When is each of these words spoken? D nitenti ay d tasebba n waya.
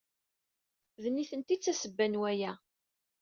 D 1.03 1.05
nitenti 1.09 1.51
ay 1.53 1.59
d 1.59 1.61
tasebba 1.63 2.05
n 2.11 2.19
waya. 2.21 2.53